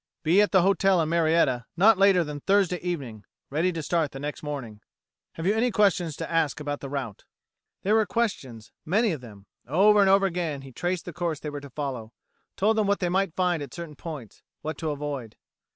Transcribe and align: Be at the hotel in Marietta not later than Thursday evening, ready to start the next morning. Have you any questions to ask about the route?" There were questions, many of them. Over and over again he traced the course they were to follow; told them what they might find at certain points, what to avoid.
Be 0.23 0.41
at 0.41 0.51
the 0.51 0.63
hotel 0.63 0.99
in 0.99 1.09
Marietta 1.09 1.67
not 1.77 1.95
later 1.99 2.23
than 2.23 2.39
Thursday 2.39 2.79
evening, 2.79 3.23
ready 3.51 3.71
to 3.71 3.83
start 3.83 4.09
the 4.09 4.19
next 4.19 4.41
morning. 4.41 4.81
Have 5.33 5.45
you 5.45 5.53
any 5.53 5.69
questions 5.69 6.15
to 6.15 6.31
ask 6.31 6.59
about 6.59 6.79
the 6.79 6.89
route?" 6.89 7.23
There 7.83 7.93
were 7.93 8.07
questions, 8.07 8.71
many 8.83 9.11
of 9.11 9.21
them. 9.21 9.45
Over 9.67 10.01
and 10.01 10.09
over 10.09 10.25
again 10.25 10.63
he 10.63 10.71
traced 10.71 11.05
the 11.05 11.13
course 11.13 11.39
they 11.39 11.51
were 11.51 11.61
to 11.61 11.69
follow; 11.69 12.13
told 12.57 12.77
them 12.77 12.87
what 12.87 12.97
they 12.99 13.09
might 13.09 13.35
find 13.35 13.61
at 13.61 13.75
certain 13.75 13.95
points, 13.95 14.41
what 14.63 14.79
to 14.79 14.89
avoid. 14.89 15.35